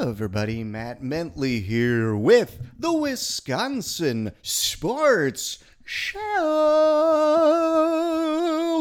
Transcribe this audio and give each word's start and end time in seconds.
Hello, 0.00 0.12
everybody. 0.12 0.64
Matt 0.64 1.02
Mentley 1.02 1.62
here 1.62 2.16
with 2.16 2.58
the 2.78 2.90
Wisconsin 2.90 4.32
Sports 4.40 5.58
Show. 5.84 6.18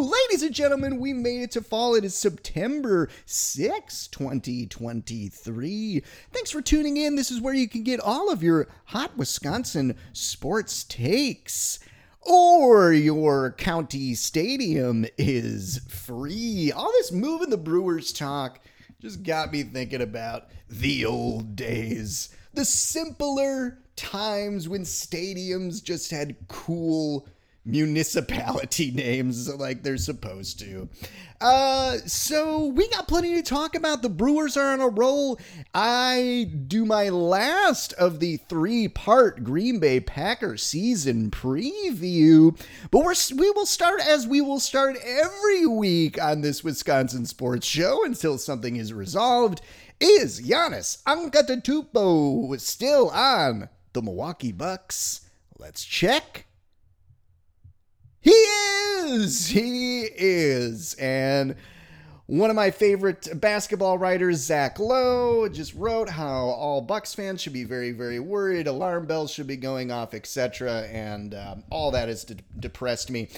Ladies 0.09 0.43
and 0.43 0.55
gentlemen, 0.55 0.97
we 0.97 1.11
made 1.11 1.41
it 1.41 1.51
to 1.51 1.61
fall. 1.61 1.95
It 1.95 2.05
is 2.05 2.15
September 2.15 3.09
6, 3.25 4.07
2023. 4.07 6.03
Thanks 6.31 6.51
for 6.51 6.61
tuning 6.61 6.95
in. 6.95 7.17
This 7.17 7.31
is 7.31 7.41
where 7.41 7.53
you 7.53 7.67
can 7.67 7.83
get 7.83 7.99
all 7.99 8.31
of 8.31 8.41
your 8.41 8.69
hot 8.85 9.17
Wisconsin 9.17 9.97
sports 10.13 10.85
takes 10.85 11.79
or 12.21 12.93
your 12.93 13.51
county 13.51 14.13
stadium 14.13 15.05
is 15.17 15.81
free. 15.89 16.71
All 16.71 16.93
this 16.93 17.11
moving 17.11 17.49
the 17.49 17.57
Brewers 17.57 18.13
talk 18.13 18.61
just 19.01 19.23
got 19.23 19.51
me 19.51 19.63
thinking 19.63 20.01
about 20.01 20.49
the 20.69 21.05
old 21.05 21.55
days. 21.55 22.29
The 22.53 22.65
simpler 22.65 23.79
times 23.95 24.67
when 24.67 24.81
stadiums 24.81 25.83
just 25.83 26.11
had 26.11 26.35
cool 26.47 27.27
municipality 27.69 28.91
names 28.95 29.53
like 29.55 29.83
they're 29.83 29.97
supposed 29.97 30.59
to. 30.59 30.89
Uh, 31.41 31.97
so 32.05 32.65
we 32.65 32.89
got 32.89 33.07
plenty 33.07 33.33
to 33.35 33.41
talk 33.41 33.73
about. 33.73 34.01
The 34.01 34.09
Brewers 34.09 34.57
are 34.57 34.73
on 34.73 34.81
a 34.81 34.89
roll. 34.89 35.39
I 35.73 36.51
do 36.67 36.83
my 36.83 37.07
last 37.07 37.93
of 37.93 38.19
the 38.19 38.37
three-part 38.37 39.43
Green 39.43 39.79
Bay 39.79 40.01
Packer 40.01 40.57
season 40.57 41.31
preview, 41.31 42.59
but 42.91 43.05
we're 43.05 43.15
we 43.37 43.49
will 43.51 43.65
start 43.65 44.01
as 44.01 44.27
we 44.27 44.41
will 44.41 44.59
start 44.59 44.97
every 45.05 45.65
week 45.65 46.21
on 46.21 46.41
this 46.41 46.61
Wisconsin 46.61 47.25
sports 47.25 47.65
show 47.65 48.03
until 48.03 48.37
something 48.37 48.75
is 48.75 48.91
resolved. 48.91 49.61
Is 50.01 50.41
Giannis 50.41 51.01
Antetokounmpo 51.03 52.59
still 52.59 53.09
on 53.11 53.69
the 53.93 54.01
Milwaukee 54.01 54.51
Bucks? 54.51 55.21
Let's 55.57 55.85
check. 55.85 56.48
He 58.21 58.31
is. 58.31 59.47
He 59.47 60.01
is. 60.01 60.93
And 60.95 61.55
one 62.29 62.51
of 62.51 62.55
my 62.55 62.69
favorite 62.69 63.27
basketball 63.41 63.97
writers, 63.97 64.37
Zach 64.37 64.77
Lowe, 64.77 65.49
just 65.49 65.73
wrote 65.73 66.09
how 66.09 66.35
all 66.35 66.79
Bucks 66.79 67.15
fans 67.15 67.41
should 67.41 67.53
be 67.53 67.63
very, 67.63 67.91
very 67.91 68.19
worried. 68.19 68.67
Alarm 68.67 69.07
bells 69.07 69.31
should 69.31 69.47
be 69.47 69.55
going 69.55 69.91
off, 69.91 70.13
etc. 70.13 70.83
And 70.91 71.33
um, 71.33 71.63
all 71.71 71.89
that 71.91 72.07
has 72.07 72.23
de- 72.23 72.35
depressed 72.59 73.09
me. 73.09 73.29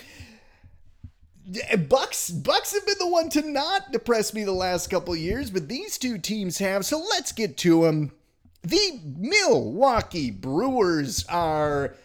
Bucks 1.87 2.29
Bucks 2.29 2.73
have 2.73 2.85
been 2.85 2.99
the 2.99 3.07
one 3.07 3.29
to 3.29 3.41
not 3.49 3.91
depress 3.91 4.33
me 4.33 4.43
the 4.43 4.52
last 4.52 4.89
couple 4.89 5.15
years, 5.15 5.49
but 5.49 5.67
these 5.67 5.97
two 5.97 6.17
teams 6.17 6.57
have. 6.57 6.85
So 6.85 6.99
let's 6.99 7.31
get 7.31 7.57
to 7.59 7.83
them. 7.83 8.11
The 8.63 8.99
Milwaukee 9.03 10.31
Brewers 10.31 11.25
are 11.29 11.95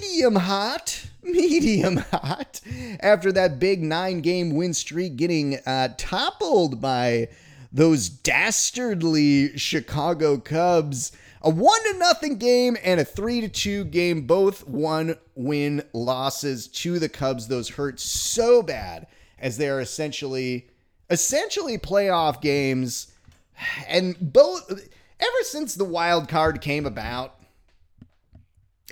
medium 0.00 0.36
hot, 0.36 1.06
medium 1.32 1.96
hot 2.12 2.60
after 3.00 3.32
that 3.32 3.58
big 3.58 3.82
nine 3.82 4.20
game 4.20 4.54
win 4.54 4.74
streak 4.74 5.16
getting 5.16 5.58
uh, 5.66 5.88
toppled 5.96 6.80
by 6.80 7.28
those 7.72 8.08
dastardly 8.08 9.56
Chicago 9.56 10.38
Cubs. 10.38 11.12
A 11.40 11.50
one 11.50 11.80
to 11.84 11.98
nothing 11.98 12.36
game 12.36 12.76
and 12.82 12.98
a 12.98 13.04
three 13.04 13.40
to 13.40 13.48
two 13.48 13.84
game, 13.84 14.26
both 14.26 14.66
one 14.66 15.16
win 15.36 15.84
losses 15.92 16.66
to 16.68 16.98
the 16.98 17.08
Cubs. 17.08 17.46
Those 17.46 17.68
hurt 17.68 18.00
so 18.00 18.60
bad 18.62 19.06
as 19.38 19.56
they 19.56 19.68
are 19.68 19.80
essentially 19.80 20.68
essentially 21.10 21.78
playoff 21.78 22.40
games. 22.40 23.12
And 23.88 24.16
both 24.20 24.70
ever 24.70 25.42
since 25.42 25.74
the 25.74 25.84
wild 25.84 26.28
card 26.28 26.60
came 26.60 26.86
about, 26.86 27.37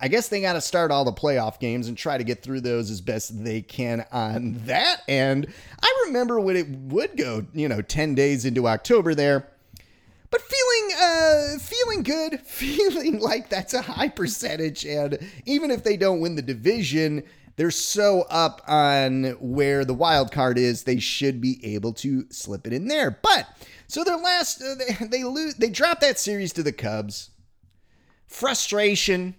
I 0.00 0.08
guess 0.08 0.28
they 0.28 0.40
got 0.40 0.54
to 0.54 0.60
start 0.60 0.90
all 0.90 1.04
the 1.04 1.12
playoff 1.12 1.60
games 1.60 1.86
and 1.86 1.96
try 1.96 2.18
to 2.18 2.24
get 2.24 2.42
through 2.42 2.62
those 2.62 2.90
as 2.90 3.00
best 3.00 3.44
they 3.44 3.62
can 3.62 4.04
on 4.10 4.60
that 4.66 5.02
end. 5.06 5.46
I 5.80 6.04
remember 6.06 6.40
when 6.40 6.56
it 6.56 6.68
would 6.68 7.16
go, 7.16 7.46
you 7.54 7.68
know, 7.68 7.82
10 7.82 8.16
days 8.16 8.44
into 8.44 8.66
October 8.66 9.14
there. 9.14 9.48
But 10.30 10.40
feeling 10.40 10.98
uh 11.00 11.58
feeling 11.58 12.02
good, 12.02 12.40
feeling 12.46 13.20
like 13.20 13.48
that's 13.48 13.74
a 13.74 13.82
high 13.82 14.08
percentage 14.08 14.84
and 14.84 15.18
even 15.44 15.70
if 15.70 15.84
they 15.84 15.96
don't 15.96 16.20
win 16.20 16.34
the 16.34 16.42
division, 16.42 17.22
they're 17.56 17.70
so 17.70 18.22
up 18.30 18.62
on 18.66 19.36
where 19.40 19.84
the 19.84 19.94
wild 19.94 20.32
card 20.32 20.58
is, 20.58 20.84
they 20.84 20.98
should 20.98 21.40
be 21.40 21.60
able 21.74 21.92
to 21.94 22.26
slip 22.30 22.66
it 22.66 22.72
in 22.72 22.88
there. 22.88 23.10
But 23.22 23.46
so 23.86 24.04
their 24.04 24.16
last, 24.16 24.62
uh, 24.62 24.74
they 24.74 25.06
they 25.06 25.24
lose, 25.24 25.54
they 25.54 25.68
drop 25.68 26.00
that 26.00 26.18
series 26.18 26.52
to 26.54 26.62
the 26.62 26.72
Cubs. 26.72 27.30
Frustration, 28.26 29.34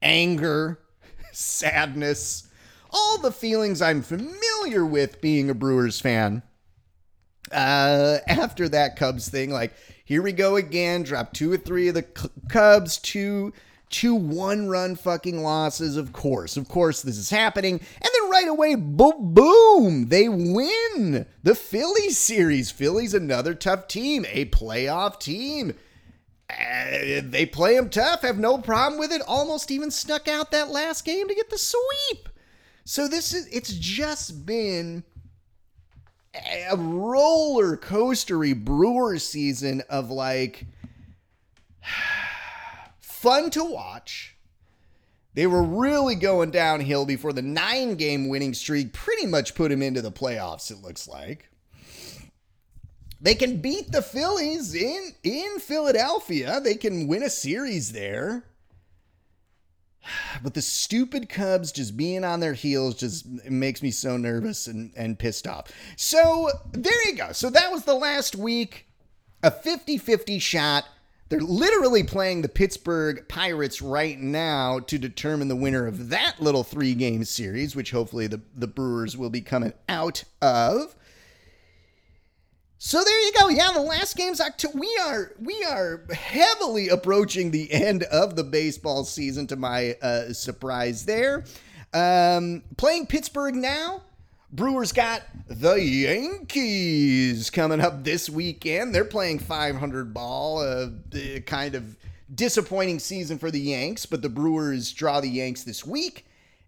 anger, 0.00 0.78
sadness, 1.32 2.48
all 2.90 3.18
the 3.18 3.32
feelings 3.32 3.82
I'm 3.82 4.02
familiar 4.02 4.84
with 4.84 5.20
being 5.20 5.50
a 5.50 5.54
Brewers 5.54 6.00
fan. 6.00 6.42
Uh, 7.50 8.18
after 8.28 8.68
that 8.68 8.96
Cubs 8.96 9.28
thing, 9.28 9.50
like 9.50 9.72
here 10.04 10.22
we 10.22 10.32
go 10.32 10.56
again. 10.56 11.02
Drop 11.02 11.32
two 11.32 11.52
or 11.52 11.56
three 11.56 11.88
of 11.88 11.94
the 11.94 12.04
Cubs, 12.48 12.98
two 12.98 13.52
two 13.90 14.14
one 14.14 14.68
run 14.68 14.96
fucking 14.96 15.42
losses. 15.42 15.96
Of 15.96 16.12
course, 16.12 16.56
of 16.56 16.68
course, 16.68 17.02
this 17.02 17.16
is 17.18 17.30
happening. 17.30 17.74
And 17.74 18.10
then 18.12 18.30
right 18.30 18.48
away, 18.48 18.74
boom, 18.74 19.34
boom, 19.34 20.08
they 20.08 20.28
win 20.28 21.26
the 21.42 21.54
Phillies 21.54 22.18
series. 22.18 22.70
Phillies, 22.70 23.14
another 23.14 23.54
tough 23.54 23.88
team, 23.88 24.26
a 24.28 24.46
playoff 24.46 25.18
team. 25.20 25.74
Uh, 26.50 27.20
they 27.24 27.44
play 27.44 27.76
them 27.76 27.90
tough, 27.90 28.22
have 28.22 28.38
no 28.38 28.56
problem 28.56 28.98
with 28.98 29.12
it. 29.12 29.20
Almost 29.26 29.70
even 29.70 29.90
snuck 29.90 30.28
out 30.28 30.50
that 30.50 30.70
last 30.70 31.04
game 31.04 31.28
to 31.28 31.34
get 31.34 31.50
the 31.50 31.58
sweep. 31.58 32.28
So 32.84 33.06
this 33.06 33.34
is 33.34 33.46
it's 33.48 33.74
just 33.74 34.46
been 34.46 35.04
a 36.70 36.76
roller 36.76 37.76
coastery 37.76 38.54
Brewer 38.54 39.18
season 39.18 39.82
of 39.90 40.10
like 40.10 40.64
fun 43.28 43.50
to 43.50 43.62
watch. 43.62 44.36
They 45.34 45.46
were 45.46 45.62
really 45.62 46.14
going 46.14 46.50
downhill 46.50 47.04
before 47.04 47.34
the 47.34 47.42
nine 47.42 47.96
game 47.96 48.28
winning 48.28 48.54
streak 48.54 48.94
pretty 48.94 49.26
much 49.26 49.54
put 49.54 49.70
him 49.70 49.82
into 49.82 50.00
the 50.00 50.10
playoffs, 50.10 50.70
it 50.70 50.82
looks 50.82 51.06
like. 51.06 51.50
They 53.20 53.34
can 53.34 53.60
beat 53.60 53.92
the 53.92 54.00
Phillies 54.00 54.74
in, 54.74 55.10
in 55.22 55.58
Philadelphia. 55.58 56.58
They 56.62 56.76
can 56.76 57.06
win 57.06 57.22
a 57.22 57.28
series 57.30 57.92
there. 57.92 58.44
But 60.42 60.54
the 60.54 60.62
stupid 60.62 61.28
Cubs 61.28 61.70
just 61.70 61.96
being 61.96 62.24
on 62.24 62.40
their 62.40 62.54
heels 62.54 62.94
just 62.94 63.26
makes 63.44 63.82
me 63.82 63.90
so 63.90 64.16
nervous 64.16 64.66
and, 64.66 64.92
and 64.96 65.18
pissed 65.18 65.46
off. 65.46 65.70
So 65.96 66.48
there 66.72 67.06
you 67.06 67.14
go. 67.14 67.32
So 67.32 67.50
that 67.50 67.70
was 67.70 67.84
the 67.84 67.94
last 67.94 68.36
week. 68.36 68.86
A 69.42 69.50
50 69.50 69.98
50 69.98 70.38
shot 70.38 70.84
they're 71.28 71.40
literally 71.40 72.02
playing 72.02 72.42
the 72.42 72.48
Pittsburgh 72.48 73.26
Pirates 73.28 73.82
right 73.82 74.18
now 74.18 74.78
to 74.80 74.98
determine 74.98 75.48
the 75.48 75.56
winner 75.56 75.86
of 75.86 76.08
that 76.08 76.36
little 76.40 76.64
three 76.64 76.94
game 76.94 77.24
series, 77.24 77.76
which 77.76 77.90
hopefully 77.90 78.26
the, 78.26 78.40
the 78.56 78.66
Brewers 78.66 79.16
will 79.16 79.30
be 79.30 79.42
coming 79.42 79.74
out 79.88 80.24
of. 80.40 80.94
So 82.78 83.02
there 83.02 83.20
you 83.26 83.32
go. 83.32 83.48
Yeah, 83.48 83.72
the 83.72 83.80
last 83.80 84.16
game's 84.16 84.40
October. 84.40 84.78
We 84.78 84.96
are 85.04 85.32
we 85.40 85.64
are 85.64 86.04
heavily 86.12 86.88
approaching 86.88 87.50
the 87.50 87.70
end 87.72 88.04
of 88.04 88.36
the 88.36 88.44
baseball 88.44 89.04
season. 89.04 89.48
To 89.48 89.56
my 89.56 89.96
uh, 90.00 90.32
surprise, 90.32 91.04
there, 91.04 91.44
um, 91.92 92.62
playing 92.76 93.06
Pittsburgh 93.06 93.56
now. 93.56 94.02
Brewers 94.50 94.92
got 94.92 95.22
the 95.46 95.74
Yankees 95.74 97.50
coming 97.50 97.80
up 97.80 98.02
this 98.02 98.30
weekend. 98.30 98.94
They're 98.94 99.04
playing 99.04 99.40
500 99.40 100.14
ball, 100.14 100.60
uh, 100.60 100.88
kind 101.44 101.74
of 101.74 101.96
disappointing 102.34 102.98
season 102.98 103.38
for 103.38 103.50
the 103.50 103.60
Yanks, 103.60 104.06
but 104.06 104.22
the 104.22 104.30
Brewers 104.30 104.92
draw 104.92 105.20
the 105.20 105.28
Yanks 105.28 105.64
this 105.64 105.84
week. 105.84 106.24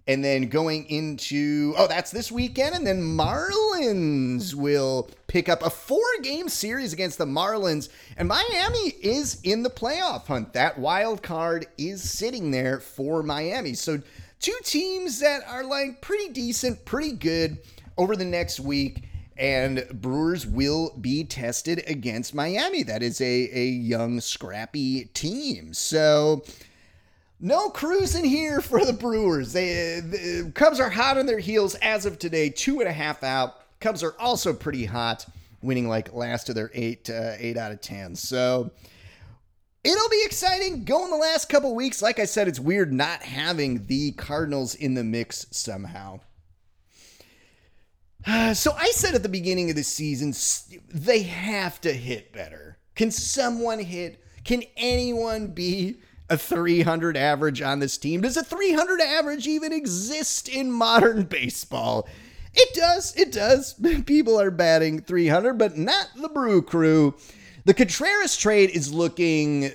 And 0.06 0.24
then 0.24 0.48
going 0.48 0.86
into, 0.90 1.74
oh, 1.78 1.86
that's 1.86 2.10
this 2.10 2.32
weekend. 2.32 2.74
And 2.74 2.86
then 2.86 3.00
Marlins 3.00 4.54
will 4.54 5.08
pick 5.26 5.48
up 5.48 5.62
a 5.62 5.70
four 5.70 6.00
game 6.22 6.48
series 6.48 6.92
against 6.92 7.16
the 7.16 7.26
Marlins. 7.26 7.90
And 8.16 8.26
Miami 8.26 8.94
is 9.02 9.40
in 9.42 9.62
the 9.62 9.70
playoff 9.70 10.26
hunt. 10.26 10.52
That 10.52 10.78
wild 10.78 11.22
card 11.22 11.66
is 11.78 12.02
sitting 12.10 12.50
there 12.50 12.80
for 12.80 13.22
Miami. 13.22 13.74
So, 13.74 14.02
two 14.40 14.56
teams 14.64 15.20
that 15.20 15.42
are 15.46 15.64
like 15.64 16.00
pretty 16.00 16.32
decent, 16.32 16.84
pretty 16.84 17.12
good 17.12 17.58
over 17.96 18.16
the 18.16 18.24
next 18.24 18.60
week 18.60 19.04
and 19.40 19.86
Brewers 19.90 20.46
will 20.46 20.94
be 21.00 21.24
tested 21.24 21.82
against 21.86 22.34
Miami. 22.34 22.82
That 22.82 23.02
is 23.02 23.22
a, 23.22 23.48
a 23.58 23.64
young, 23.64 24.20
scrappy 24.20 25.06
team. 25.14 25.72
So, 25.72 26.44
no 27.40 27.70
cruising 27.70 28.26
here 28.26 28.60
for 28.60 28.84
the 28.84 28.92
Brewers. 28.92 29.54
They, 29.54 30.00
the 30.00 30.52
Cubs 30.54 30.78
are 30.78 30.90
hot 30.90 31.16
on 31.16 31.24
their 31.24 31.38
heels 31.38 31.74
as 31.76 32.04
of 32.04 32.18
today, 32.18 32.50
two 32.50 32.80
and 32.80 32.88
a 32.88 32.92
half 32.92 33.24
out. 33.24 33.62
Cubs 33.80 34.02
are 34.02 34.14
also 34.20 34.52
pretty 34.52 34.84
hot, 34.84 35.24
winning 35.62 35.88
like 35.88 36.12
last 36.12 36.50
of 36.50 36.54
their 36.54 36.70
eight, 36.74 37.08
uh, 37.08 37.32
eight 37.38 37.56
out 37.56 37.72
of 37.72 37.80
ten. 37.80 38.14
So, 38.14 38.70
It'll 39.82 40.08
be 40.10 40.22
exciting 40.24 40.84
going 40.84 41.10
the 41.10 41.16
last 41.16 41.48
couple 41.48 41.74
weeks. 41.74 42.02
Like 42.02 42.18
I 42.18 42.26
said, 42.26 42.48
it's 42.48 42.60
weird 42.60 42.92
not 42.92 43.22
having 43.22 43.86
the 43.86 44.12
Cardinals 44.12 44.74
in 44.74 44.94
the 44.94 45.04
mix 45.04 45.46
somehow. 45.50 46.20
So 48.54 48.72
I 48.72 48.90
said 48.90 49.14
at 49.14 49.22
the 49.22 49.30
beginning 49.30 49.70
of 49.70 49.76
the 49.76 49.82
season, 49.82 50.34
they 50.92 51.22
have 51.22 51.80
to 51.80 51.92
hit 51.92 52.34
better. 52.34 52.78
Can 52.94 53.10
someone 53.10 53.78
hit? 53.78 54.22
Can 54.44 54.62
anyone 54.76 55.48
be 55.48 55.96
a 56.28 56.36
300 56.36 57.16
average 57.16 57.62
on 57.62 57.78
this 57.78 57.96
team? 57.96 58.20
Does 58.20 58.36
a 58.36 58.44
300 58.44 59.00
average 59.00 59.46
even 59.46 59.72
exist 59.72 60.50
in 60.50 60.70
modern 60.70 61.22
baseball? 61.24 62.06
It 62.52 62.74
does. 62.74 63.16
It 63.16 63.32
does. 63.32 63.74
People 64.06 64.38
are 64.38 64.50
batting 64.50 65.00
300, 65.00 65.54
but 65.54 65.78
not 65.78 66.08
the 66.16 66.28
Brew 66.28 66.60
Crew. 66.60 67.14
The 67.64 67.74
Contreras 67.74 68.36
trade 68.36 68.70
is 68.70 68.92
looking 68.92 69.72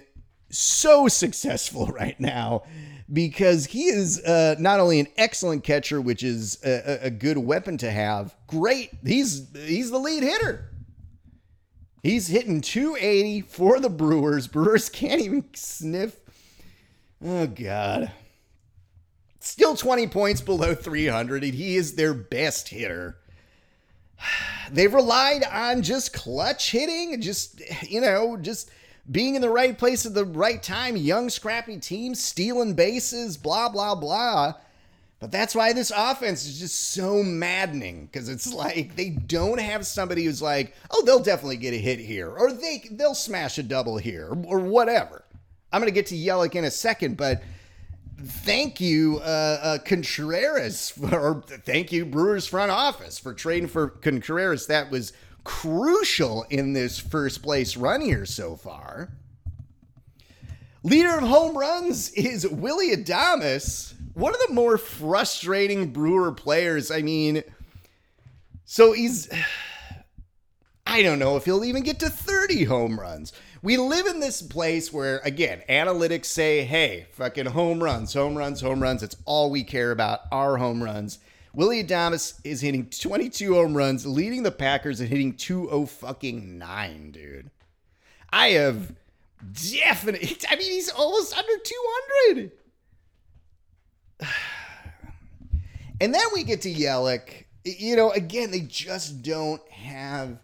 so 0.50 1.08
successful 1.08 1.88
right 1.94 2.20
now 2.20 2.64
because 3.12 3.66
he 3.66 3.86
is 3.86 4.20
uh, 4.24 4.56
not 4.60 4.80
only 4.80 5.00
an 5.00 5.08
excellent 5.18 5.64
catcher, 5.64 6.02
which 6.02 6.24
is 6.24 6.60
a, 6.64 7.06
a, 7.06 7.10
good 7.12 7.38
weapon 7.38 7.78
to 7.78 7.92
have. 7.92 8.36
Great, 8.48 8.90
he's 9.06 9.48
he's 9.54 9.92
the 9.92 10.00
lead 10.00 10.24
hitter. 10.24 10.72
He's 12.02 12.28
hitting 12.28 12.62
280 12.62 13.42
for 13.42 13.80
the 13.80 13.90
Brewers. 13.90 14.48
Brewers 14.48 14.90
can't 14.90 15.22
even 15.22 15.46
sniff. 15.54 16.18
Oh 17.24 17.48
God. 17.48 18.12
Still 19.40 19.76
20 19.76 20.08
points 20.08 20.42
below 20.42 20.74
300, 20.74 21.44
and 21.44 21.54
he 21.54 21.76
is 21.76 21.96
their 21.96 22.14
best 22.14 22.70
hitter. 22.70 23.18
They've 24.72 24.94
relied 24.94 25.44
on 25.44 25.82
just 25.82 26.14
clutch 26.14 26.72
hitting, 26.72 27.22
just 27.22 27.62
you 27.84 28.02
know, 28.02 28.38
just 28.38 28.72
being 29.10 29.36
in 29.36 29.42
the 29.42 29.50
right 29.50 29.78
place 29.78 30.06
at 30.06 30.14
the 30.14 30.26
right 30.26 30.62
time, 30.62 30.98
young, 30.98 31.30
scrappy 31.30 31.78
team, 31.78 32.16
stealing 32.16 32.74
bases, 32.74 33.38
blah, 33.38 33.70
blah, 33.70 33.96
blah. 33.96 34.56
But 35.20 35.32
that's 35.32 35.56
why 35.56 35.74
this 35.74 35.92
offense 35.96 36.46
is 36.46 36.60
just 36.60 36.90
so 36.90 37.24
maddening 37.24 38.06
because 38.06 38.30
it's 38.30 38.52
like 38.54 38.96
they 38.96 39.10
don't 39.10 39.60
have 39.60 39.88
somebody 39.88 40.26
who's 40.26 40.42
like, 40.42 40.76
oh, 40.92 41.04
they'll 41.06 41.24
definitely 41.24 41.58
get 41.58 41.74
a 41.74 41.78
hit 41.78 42.00
here, 42.00 42.30
or 42.30 42.52
they 42.52 42.84
they'll 42.92 43.16
smash 43.16 43.58
a 43.58 43.64
double 43.64 43.98
here, 43.98 44.30
or 44.46 44.60
whatever. 44.60 45.24
I'm 45.72 45.82
gonna 45.82 45.92
get 45.92 46.08
to 46.08 46.16
Yelich 46.16 46.56
in 46.56 46.66
a 46.66 46.72
second, 46.72 47.18
but 47.18 47.42
thank 48.25 48.81
you, 48.81 49.19
uh, 49.22 49.60
uh, 49.62 49.77
Contreras, 49.80 50.94
or 51.12 51.44
thank 51.48 51.92
you, 51.92 52.06
Brewers 52.06 52.48
front 52.48 52.72
office 52.72 53.19
for 53.19 53.33
trading 53.33 53.68
for 53.68 53.89
Contreras. 53.89 54.68
That 54.68 54.89
was 54.89 55.13
crucial 55.44 56.45
in 56.50 56.74
this 56.74 57.00
first 57.00 57.44
place 57.44 57.77
run 57.77 58.01
here 58.01 58.25
so 58.25 58.56
far. 58.56 59.10
Leader 60.83 61.18
of 61.18 61.24
home 61.24 61.57
runs 61.57 62.10
is 62.12 62.48
Willie 62.48 62.95
Adames, 62.95 63.94
one 64.13 64.33
of 64.33 64.42
the 64.48 64.54
more 64.54 64.78
frustrating 64.78 65.92
Brewer 65.92 66.31
players. 66.31 66.92
I 66.92 67.01
mean, 67.01 67.44
so 68.66 68.92
he's. 68.94 69.30
I 70.88 71.01
don't 71.01 71.18
know 71.18 71.36
if 71.36 71.45
he'll 71.45 71.66
even 71.66 71.81
get 71.81 72.00
to 72.01 72.10
30 72.12 72.66
home 72.66 73.00
runs. 73.00 73.33
We 73.66 73.78
live 73.78 74.06
in 74.06 74.20
this 74.20 74.44
place 74.44 74.94
where, 74.94 75.20
again, 75.24 75.64
analytics 75.68 76.26
say, 76.26 76.66
hey, 76.66 77.08
fucking 77.14 77.48
home 77.48 77.84
runs, 77.84 78.14
home 78.14 78.38
runs, 78.38 78.62
home 78.62 78.80
runs. 78.80 79.02
It's 79.02 79.18
all 79.26 79.50
we 79.50 79.64
care 79.64 79.90
about, 79.90 80.20
our 80.32 80.58
home 80.58 80.84
runs. 80.84 81.18
Willie 81.52 81.84
Adames 81.84 82.40
is 82.44 82.62
hitting 82.62 82.92
22 82.92 83.56
home 83.56 83.76
runs, 83.76 84.06
leading 84.06 84.44
the 84.44 84.52
Packers 84.52 85.00
and 85.00 85.10
hitting 85.10 85.36
20 85.36 85.88
fucking 85.88 86.60
9, 86.60 87.10
dude. 87.10 87.50
I 88.30 88.50
have 88.50 88.94
definitely 89.52 90.38
I 90.50 90.58
mean 90.58 90.72
he's 90.72 90.90
almost 90.90 91.36
under 91.36 91.54
200. 91.58 92.52
And 96.02 96.14
then 96.14 96.26
we 96.34 96.44
get 96.44 96.62
to 96.64 96.72
Yelich. 96.72 97.46
You 97.64 97.96
know, 97.96 98.12
again, 98.12 98.52
they 98.52 98.60
just 98.60 99.24
don't 99.24 99.66
have 99.72 100.38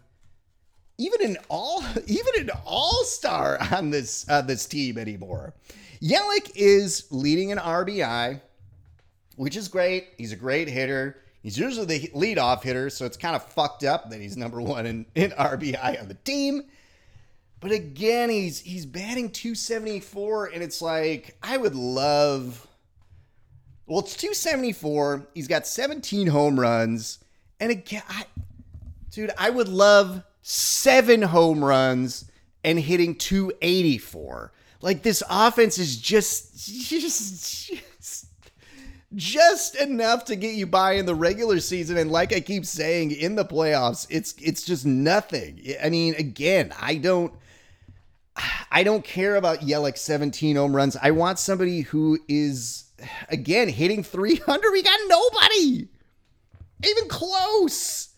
even 0.98 1.30
an 1.30 1.36
all 1.48 1.84
even 2.06 2.40
an 2.40 2.50
all-star 2.64 3.58
on 3.72 3.90
this 3.90 4.24
uh, 4.28 4.42
this 4.42 4.66
team 4.66 4.98
anymore. 4.98 5.54
Yelich 6.02 6.50
is 6.56 7.06
leading 7.10 7.52
an 7.52 7.58
RBI 7.58 8.40
which 9.36 9.56
is 9.56 9.68
great. 9.68 10.08
He's 10.18 10.32
a 10.32 10.36
great 10.36 10.68
hitter. 10.68 11.18
He's 11.42 11.58
usually 11.58 11.86
the 11.86 12.08
leadoff 12.14 12.62
hitter, 12.62 12.90
so 12.90 13.04
it's 13.04 13.16
kind 13.16 13.34
of 13.34 13.44
fucked 13.44 13.84
up 13.84 14.10
that 14.10 14.20
he's 14.20 14.36
number 14.36 14.60
one 14.60 14.86
in, 14.86 15.06
in 15.14 15.30
RBI 15.32 16.00
on 16.00 16.08
the 16.08 16.14
team. 16.14 16.62
But 17.60 17.72
again, 17.72 18.30
he's 18.30 18.60
he's 18.60 18.86
batting 18.86 19.30
274, 19.30 20.46
and 20.46 20.62
it's 20.62 20.82
like 20.82 21.36
I 21.42 21.56
would 21.56 21.74
love. 21.74 22.66
Well, 23.86 24.00
it's 24.00 24.16
274. 24.16 25.26
He's 25.34 25.48
got 25.48 25.66
17 25.66 26.28
home 26.28 26.58
runs, 26.58 27.18
and 27.60 27.70
again, 27.70 28.02
I, 28.08 28.24
dude, 29.10 29.32
I 29.36 29.50
would 29.50 29.68
love 29.68 30.22
seven 30.42 31.22
home 31.22 31.64
runs 31.64 32.30
and 32.64 32.78
hitting 32.78 33.14
284. 33.14 34.52
Like 34.80 35.02
this 35.02 35.22
offense 35.30 35.78
is 35.78 35.96
just 35.96 36.66
just 36.66 37.72
just 39.14 39.76
enough 39.76 40.24
to 40.24 40.36
get 40.36 40.54
you 40.54 40.66
by 40.66 40.92
in 40.92 41.06
the 41.06 41.14
regular 41.14 41.60
season 41.60 41.98
and 41.98 42.10
like 42.10 42.32
I 42.32 42.40
keep 42.40 42.64
saying 42.64 43.10
in 43.10 43.34
the 43.34 43.44
playoffs 43.44 44.06
it's 44.10 44.34
it's 44.40 44.64
just 44.64 44.84
nothing. 44.84 45.62
I 45.82 45.90
mean 45.90 46.14
again, 46.16 46.72
I 46.80 46.96
don't 46.96 47.32
I 48.70 48.82
don't 48.82 49.04
care 49.04 49.36
about 49.36 49.60
Yelich 49.60 49.98
17 49.98 50.56
home 50.56 50.74
runs. 50.74 50.96
I 51.00 51.10
want 51.10 51.38
somebody 51.38 51.82
who 51.82 52.18
is 52.28 52.84
again 53.28 53.68
hitting 53.68 54.02
300. 54.02 54.70
We 54.72 54.82
got 54.82 54.98
nobody. 55.06 55.88
Even 56.84 57.08
close. 57.08 58.08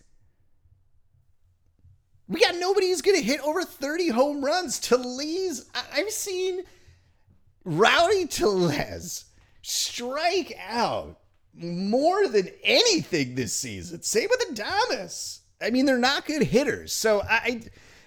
We 2.29 2.41
got 2.41 2.57
nobody 2.57 2.89
who's 2.89 3.03
going 3.03 3.19
to 3.19 3.23
hit 3.23 3.41
over 3.41 3.63
30 3.63 4.09
home 4.09 4.45
runs. 4.45 4.79
Tellez, 4.79 5.71
I've 5.93 6.11
seen 6.11 6.63
Rowdy 7.65 8.27
Tellez 8.27 9.27
strike 9.63 10.57
out 10.67 11.19
more 11.55 12.27
than 12.29 12.49
anything 12.63 13.35
this 13.35 13.55
season. 13.55 14.03
Same 14.03 14.29
with 14.31 14.57
Adames. 14.57 15.41
I 15.63 15.71
mean, 15.71 15.87
they're 15.87 15.99
not 15.99 16.27
good 16.27 16.43
hitters. 16.43 16.93
So 16.93 17.23
I 17.23 17.63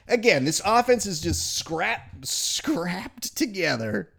again, 0.07 0.45
this 0.45 0.62
offense 0.65 1.05
is 1.05 1.21
just 1.21 1.55
scrap 1.57 2.25
scrapped 2.25 3.36
together 3.36 4.12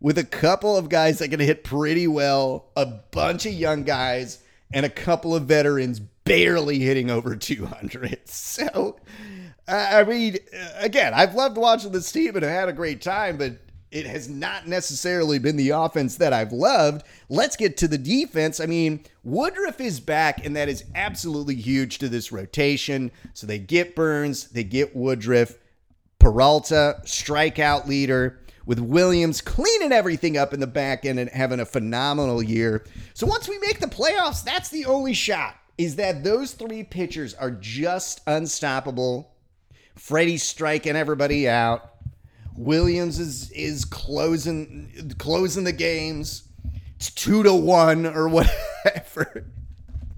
with 0.00 0.18
a 0.18 0.24
couple 0.24 0.76
of 0.76 0.88
guys 0.88 1.18
that 1.18 1.28
can 1.28 1.40
hit 1.40 1.64
pretty 1.64 2.06
well, 2.06 2.70
a 2.76 2.86
bunch 2.86 3.46
of 3.46 3.52
young 3.52 3.84
guys, 3.84 4.40
and 4.72 4.84
a 4.84 4.90
couple 4.90 5.34
of 5.34 5.44
veterans 5.44 6.00
barely 6.24 6.78
hitting 6.78 7.10
over 7.10 7.36
200. 7.36 8.20
So, 8.28 8.96
I 9.68 10.04
mean, 10.04 10.38
again, 10.78 11.14
I've 11.14 11.34
loved 11.34 11.56
watching 11.56 11.92
this 11.92 12.10
team 12.10 12.36
and 12.36 12.44
I 12.44 12.50
had 12.50 12.68
a 12.68 12.72
great 12.72 13.00
time, 13.00 13.36
but 13.36 13.58
it 13.92 14.06
has 14.06 14.28
not 14.28 14.66
necessarily 14.66 15.38
been 15.38 15.56
the 15.56 15.70
offense 15.70 16.16
that 16.16 16.32
I've 16.32 16.52
loved. 16.52 17.06
Let's 17.28 17.56
get 17.56 17.76
to 17.78 17.88
the 17.88 17.98
defense. 17.98 18.58
I 18.58 18.66
mean, 18.66 19.04
Woodruff 19.22 19.80
is 19.80 20.00
back, 20.00 20.44
and 20.44 20.56
that 20.56 20.70
is 20.70 20.84
absolutely 20.94 21.56
huge 21.56 21.98
to 21.98 22.08
this 22.08 22.32
rotation. 22.32 23.12
So 23.34 23.46
they 23.46 23.58
get 23.58 23.94
Burns, 23.94 24.48
they 24.48 24.64
get 24.64 24.96
Woodruff, 24.96 25.58
Peralta, 26.18 27.02
strikeout 27.04 27.86
leader, 27.86 28.40
with 28.64 28.80
Williams 28.80 29.42
cleaning 29.42 29.92
everything 29.92 30.38
up 30.38 30.54
in 30.54 30.60
the 30.60 30.66
back 30.66 31.04
end 31.04 31.18
and 31.18 31.28
having 31.28 31.60
a 31.60 31.66
phenomenal 31.66 32.42
year. 32.42 32.84
So 33.12 33.26
once 33.26 33.48
we 33.48 33.58
make 33.58 33.80
the 33.80 33.88
playoffs, 33.88 34.42
that's 34.42 34.70
the 34.70 34.86
only 34.86 35.12
shot. 35.14 35.56
Is 35.78 35.96
that 35.96 36.22
those 36.22 36.52
three 36.52 36.84
pitchers 36.84 37.34
are 37.34 37.50
just 37.50 38.20
unstoppable. 38.26 39.34
Freddy's 39.96 40.42
striking 40.42 40.96
everybody 40.96 41.48
out. 41.48 41.92
Williams 42.56 43.18
is 43.18 43.50
is 43.52 43.84
closing 43.84 45.14
closing 45.18 45.64
the 45.64 45.72
games. 45.72 46.48
It's 46.96 47.10
two 47.10 47.42
to 47.42 47.54
one 47.54 48.06
or 48.06 48.28
whatever. 48.28 49.46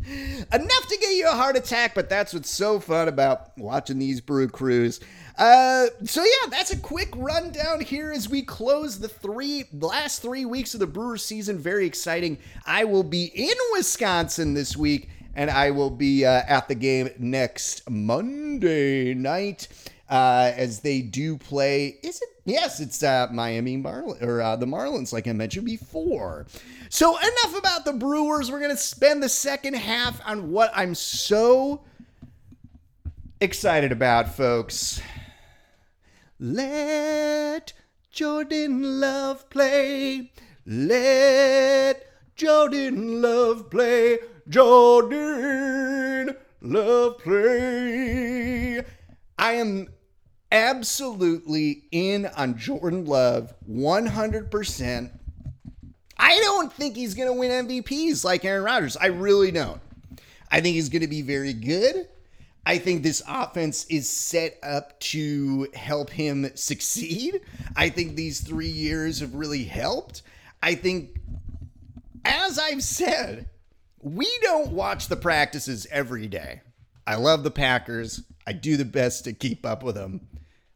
Enough 0.06 0.86
to 0.88 0.98
get 1.00 1.14
you 1.14 1.28
a 1.28 1.32
heart 1.32 1.56
attack, 1.56 1.94
but 1.94 2.10
that's 2.10 2.34
what's 2.34 2.50
so 2.50 2.78
fun 2.78 3.08
about 3.08 3.56
watching 3.56 3.98
these 3.98 4.20
brew 4.20 4.48
crews. 4.48 5.00
Uh, 5.38 5.86
so 6.04 6.22
yeah, 6.22 6.50
that's 6.50 6.72
a 6.72 6.78
quick 6.78 7.08
rundown 7.16 7.80
here 7.80 8.12
as 8.12 8.28
we 8.28 8.42
close 8.42 8.98
the 8.98 9.08
three 9.08 9.64
last 9.72 10.20
three 10.20 10.44
weeks 10.44 10.74
of 10.74 10.80
the 10.80 10.86
Brewer 10.86 11.16
season. 11.16 11.58
Very 11.58 11.86
exciting. 11.86 12.38
I 12.66 12.84
will 12.84 13.02
be 13.02 13.24
in 13.34 13.56
Wisconsin 13.72 14.54
this 14.54 14.76
week, 14.76 15.08
and 15.34 15.50
I 15.50 15.70
will 15.70 15.90
be 15.90 16.24
uh, 16.24 16.42
at 16.46 16.68
the 16.68 16.74
game 16.74 17.10
next 17.18 17.88
Monday 17.90 19.14
night 19.14 19.68
uh, 20.08 20.52
as 20.56 20.80
they 20.80 21.00
do 21.00 21.36
play. 21.36 21.98
Is 22.02 22.20
it? 22.20 22.28
Yes, 22.44 22.78
it's 22.80 23.02
uh, 23.02 23.28
Miami 23.32 23.78
Marlins 23.78 24.22
or 24.22 24.42
uh, 24.42 24.56
the 24.56 24.66
Marlins, 24.66 25.12
like 25.12 25.26
I 25.26 25.32
mentioned 25.32 25.66
before. 25.66 26.46
So 26.90 27.16
enough 27.16 27.58
about 27.58 27.84
the 27.84 27.94
Brewers. 27.94 28.50
We're 28.50 28.60
gonna 28.60 28.76
spend 28.76 29.22
the 29.22 29.28
second 29.28 29.74
half 29.74 30.20
on 30.26 30.50
what 30.50 30.70
I'm 30.74 30.94
so 30.94 31.82
excited 33.40 33.92
about, 33.92 34.34
folks. 34.34 35.00
Let 36.38 37.72
Jordan 38.10 39.00
Love 39.00 39.48
play. 39.48 40.32
Let 40.66 42.06
Jordan 42.36 43.22
Love 43.22 43.70
play. 43.70 44.18
Jordan 44.48 46.36
Love 46.60 47.18
play. 47.18 48.82
I 49.38 49.52
am 49.52 49.88
absolutely 50.52 51.84
in 51.90 52.26
on 52.26 52.56
Jordan 52.58 53.04
Love 53.04 53.54
100%. 53.68 55.10
I 56.16 56.40
don't 56.40 56.72
think 56.72 56.94
he's 56.96 57.14
going 57.14 57.28
to 57.28 57.38
win 57.38 57.66
MVPs 57.66 58.24
like 58.24 58.44
Aaron 58.44 58.64
Rodgers. 58.64 58.96
I 58.96 59.06
really 59.06 59.50
don't. 59.50 59.80
I 60.50 60.60
think 60.60 60.74
he's 60.76 60.88
going 60.88 61.02
to 61.02 61.08
be 61.08 61.22
very 61.22 61.52
good. 61.52 62.08
I 62.66 62.78
think 62.78 63.02
this 63.02 63.22
offense 63.28 63.84
is 63.86 64.08
set 64.08 64.58
up 64.62 64.98
to 65.00 65.68
help 65.74 66.10
him 66.10 66.50
succeed. 66.54 67.40
I 67.76 67.88
think 67.88 68.14
these 68.14 68.40
three 68.40 68.68
years 68.68 69.20
have 69.20 69.34
really 69.34 69.64
helped. 69.64 70.22
I 70.62 70.74
think, 70.76 71.20
as 72.24 72.58
I've 72.58 72.82
said, 72.82 73.50
we 74.04 74.30
don't 74.42 74.72
watch 74.72 75.08
the 75.08 75.16
practices 75.16 75.86
every 75.90 76.26
day. 76.26 76.60
I 77.06 77.16
love 77.16 77.42
the 77.42 77.50
Packers. 77.50 78.22
I 78.46 78.52
do 78.52 78.76
the 78.76 78.84
best 78.84 79.24
to 79.24 79.32
keep 79.32 79.64
up 79.64 79.82
with 79.82 79.94
them. 79.94 80.20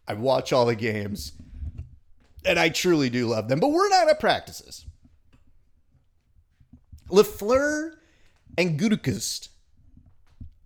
I 0.07 0.15
watch 0.15 0.51
all 0.51 0.65
the 0.65 0.75
games. 0.75 1.33
And 2.47 2.59
I 2.59 2.71
truly 2.71 3.11
do 3.11 3.27
love 3.27 3.49
them. 3.49 3.61
But 3.61 3.69
we're 3.69 3.91
not 3.91 4.09
at 4.09 4.19
practices. 4.19 4.87
LaFleur 7.11 7.93
and 8.57 8.81
Gutekunst 8.81 9.49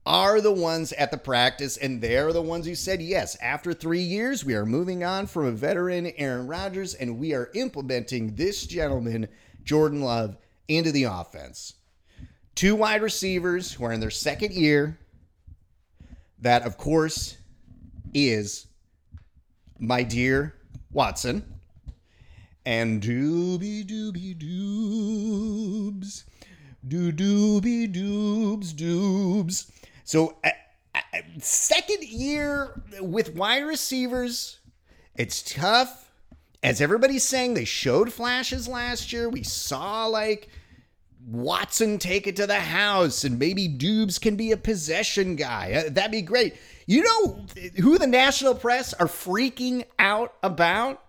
are 0.06 0.40
the 0.40 0.52
ones 0.52 0.92
at 0.92 1.10
the 1.10 1.18
practice, 1.18 1.76
and 1.76 2.00
they're 2.00 2.32
the 2.32 2.42
ones 2.42 2.66
who 2.66 2.76
said, 2.76 3.02
yes, 3.02 3.36
after 3.42 3.72
three 3.72 4.02
years, 4.02 4.44
we 4.44 4.54
are 4.54 4.66
moving 4.66 5.02
on 5.02 5.26
from 5.26 5.46
a 5.46 5.52
veteran 5.52 6.12
Aaron 6.16 6.46
Rodgers, 6.46 6.94
and 6.94 7.18
we 7.18 7.34
are 7.34 7.50
implementing 7.54 8.36
this 8.36 8.66
gentleman, 8.66 9.26
Jordan 9.64 10.02
Love, 10.02 10.36
into 10.68 10.92
the 10.92 11.04
offense. 11.04 11.74
Two 12.54 12.76
wide 12.76 13.02
receivers 13.02 13.72
who 13.72 13.84
are 13.84 13.92
in 13.92 14.00
their 14.00 14.10
second 14.10 14.52
year. 14.52 14.98
That, 16.40 16.62
of 16.66 16.76
course, 16.76 17.36
is 18.12 18.66
my 19.78 20.02
dear 20.02 20.54
Watson 20.90 21.44
and 22.66 23.02
Doobie 23.02 23.86
Doobie 23.86 24.36
Doobs. 24.36 26.24
Doo 26.86 27.12
doobie 27.12 27.92
doobs 27.92 28.72
doobs. 28.72 29.70
So, 30.02 30.36
second 31.38 32.02
year 32.02 32.82
with 33.00 33.36
wide 33.36 33.64
receivers, 33.64 34.58
it's 35.14 35.42
tough. 35.42 36.10
As 36.64 36.80
everybody's 36.80 37.24
saying, 37.24 37.54
they 37.54 37.64
showed 37.64 38.12
flashes 38.12 38.66
last 38.66 39.12
year. 39.12 39.28
We 39.28 39.44
saw 39.44 40.06
like 40.06 40.48
Watson 41.26 41.98
take 41.98 42.26
it 42.26 42.36
to 42.36 42.46
the 42.46 42.60
house, 42.60 43.24
and 43.24 43.38
maybe 43.38 43.68
Doubs 43.68 44.18
can 44.18 44.36
be 44.36 44.52
a 44.52 44.56
possession 44.56 45.36
guy. 45.36 45.72
Uh, 45.72 45.90
that'd 45.90 46.10
be 46.10 46.22
great. 46.22 46.56
You 46.86 47.02
know 47.02 47.46
who 47.80 47.98
the 47.98 48.06
national 48.06 48.54
press 48.54 48.92
are 48.94 49.06
freaking 49.06 49.84
out 49.98 50.34
about? 50.42 51.02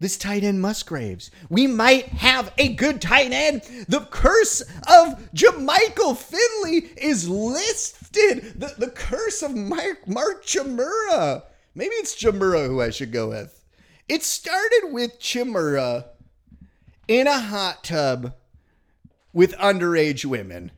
this 0.00 0.16
tight 0.16 0.44
end 0.44 0.60
Musgraves. 0.60 1.30
We 1.48 1.66
might 1.66 2.06
have 2.08 2.52
a 2.58 2.74
good 2.74 3.00
tight 3.00 3.32
end. 3.32 3.62
The 3.88 4.06
curse 4.10 4.60
of 4.60 5.30
Jermichael 5.34 6.16
Finley 6.16 6.90
is 6.96 7.28
listed. 7.28 8.60
The, 8.60 8.74
the 8.78 8.90
curse 8.90 9.42
of 9.42 9.54
Mark, 9.54 10.06
Mark 10.06 10.44
Chmura. 10.44 11.42
Maybe 11.74 11.94
it's 11.96 12.14
Chimura 12.14 12.66
who 12.66 12.80
I 12.80 12.90
should 12.90 13.12
go 13.12 13.28
with. 13.28 13.64
It 14.08 14.22
started 14.22 14.90
with 14.90 15.18
Chmura 15.20 16.06
in 17.08 17.26
a 17.26 17.40
hot 17.40 17.82
tub 17.82 18.34
with 19.32 19.56
underage 19.56 20.24
women. 20.24 20.70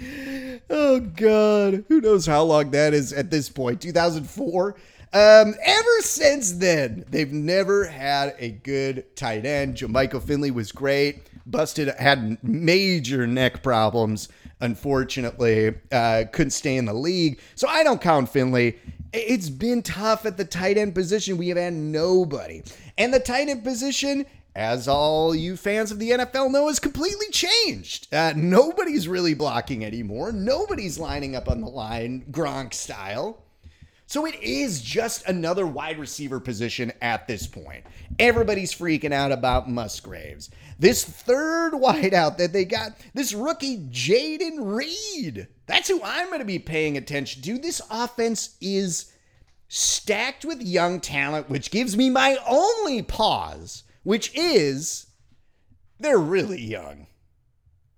oh, 0.70 1.00
God. 1.00 1.84
Who 1.88 2.00
knows 2.00 2.26
how 2.26 2.42
long 2.42 2.70
that 2.70 2.94
is 2.94 3.12
at 3.12 3.30
this 3.30 3.48
point? 3.48 3.80
2004? 3.82 4.74
Um, 5.12 5.54
ever 5.64 6.00
since 6.00 6.52
then, 6.52 7.04
they've 7.10 7.32
never 7.32 7.84
had 7.86 8.34
a 8.38 8.50
good 8.50 9.04
tight 9.16 9.44
end. 9.44 9.76
Jermichael 9.76 10.22
Finley 10.22 10.50
was 10.50 10.72
great. 10.72 11.28
Busted, 11.46 11.88
had 11.98 12.42
major 12.44 13.26
neck 13.26 13.62
problems. 13.62 14.28
Unfortunately, 14.60 15.74
uh, 15.90 16.24
couldn't 16.32 16.50
stay 16.50 16.76
in 16.76 16.84
the 16.84 16.94
league. 16.94 17.40
So 17.56 17.66
I 17.66 17.82
don't 17.82 18.00
count 18.00 18.28
Finley. 18.28 18.78
It's 19.12 19.50
been 19.50 19.82
tough 19.82 20.24
at 20.24 20.36
the 20.36 20.44
tight 20.44 20.78
end 20.78 20.94
position. 20.94 21.36
We 21.36 21.48
have 21.48 21.58
had 21.58 21.72
nobody. 21.72 22.62
And 22.96 23.12
the 23.12 23.18
tight 23.18 23.48
end 23.48 23.64
position, 23.64 24.24
as 24.54 24.86
all 24.86 25.34
you 25.34 25.56
fans 25.56 25.90
of 25.90 25.98
the 25.98 26.10
NFL 26.10 26.52
know, 26.52 26.68
has 26.68 26.78
completely 26.78 27.26
changed. 27.30 28.12
Uh, 28.14 28.34
nobody's 28.36 29.08
really 29.08 29.34
blocking 29.34 29.84
anymore. 29.84 30.30
Nobody's 30.30 30.98
lining 30.98 31.34
up 31.34 31.48
on 31.48 31.60
the 31.60 31.68
line, 31.68 32.24
Gronk 32.30 32.72
style. 32.72 33.42
So 34.06 34.26
it 34.26 34.40
is 34.42 34.80
just 34.82 35.28
another 35.28 35.66
wide 35.66 35.98
receiver 35.98 36.40
position 36.40 36.92
at 37.00 37.28
this 37.28 37.46
point. 37.46 37.84
Everybody's 38.18 38.74
freaking 38.74 39.12
out 39.12 39.30
about 39.30 39.70
Musgraves. 39.70 40.50
This 40.80 41.04
third 41.04 41.72
wideout 41.74 42.36
that 42.38 42.52
they 42.52 42.64
got, 42.64 42.92
this 43.14 43.32
rookie 43.32 43.78
Jayden 43.88 44.76
Reed. 44.76 45.46
That's 45.70 45.88
who 45.88 46.00
I'm 46.02 46.26
going 46.26 46.40
to 46.40 46.44
be 46.44 46.58
paying 46.58 46.96
attention 46.96 47.42
to. 47.42 47.56
This 47.56 47.80
offense 47.92 48.56
is 48.60 49.12
stacked 49.68 50.44
with 50.44 50.60
young 50.60 50.98
talent, 50.98 51.48
which 51.48 51.70
gives 51.70 51.96
me 51.96 52.10
my 52.10 52.36
only 52.44 53.02
pause, 53.02 53.84
which 54.02 54.34
is 54.34 55.06
they're 56.00 56.18
really 56.18 56.60
young. 56.60 57.06